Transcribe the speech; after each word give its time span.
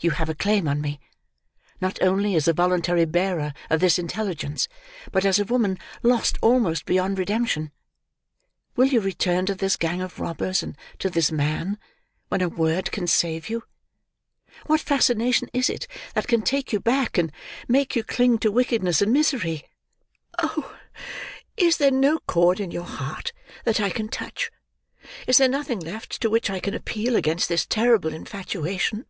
You 0.00 0.10
have 0.10 0.28
a 0.28 0.34
claim 0.34 0.68
on 0.68 0.82
me: 0.82 1.00
not 1.80 2.02
only 2.02 2.34
as 2.36 2.44
the 2.44 2.52
voluntary 2.52 3.06
bearer 3.06 3.54
of 3.70 3.80
this 3.80 3.98
intelligence, 3.98 4.68
but 5.12 5.24
as 5.24 5.38
a 5.38 5.46
woman 5.46 5.78
lost 6.02 6.36
almost 6.42 6.84
beyond 6.84 7.18
redemption. 7.18 7.72
Will 8.76 8.88
you 8.88 9.00
return 9.00 9.46
to 9.46 9.54
this 9.54 9.76
gang 9.76 10.02
of 10.02 10.20
robbers, 10.20 10.62
and 10.62 10.76
to 10.98 11.08
this 11.08 11.32
man, 11.32 11.78
when 12.28 12.42
a 12.42 12.50
word 12.50 12.92
can 12.92 13.06
save 13.06 13.48
you? 13.48 13.64
What 14.66 14.82
fascination 14.82 15.48
is 15.54 15.70
it 15.70 15.86
that 16.12 16.28
can 16.28 16.42
take 16.42 16.70
you 16.70 16.80
back, 16.80 17.16
and 17.16 17.32
make 17.66 17.96
you 17.96 18.04
cling 18.04 18.36
to 18.40 18.52
wickedness 18.52 19.00
and 19.00 19.10
misery? 19.10 19.64
Oh! 20.38 20.76
is 21.56 21.78
there 21.78 21.90
no 21.90 22.18
chord 22.26 22.60
in 22.60 22.70
your 22.70 22.84
heart 22.84 23.32
that 23.64 23.80
I 23.80 23.88
can 23.88 24.10
touch! 24.10 24.50
Is 25.26 25.38
there 25.38 25.48
nothing 25.48 25.80
left, 25.80 26.20
to 26.20 26.28
which 26.28 26.50
I 26.50 26.60
can 26.60 26.74
appeal 26.74 27.16
against 27.16 27.48
this 27.48 27.64
terrible 27.64 28.12
infatuation!" 28.12 29.06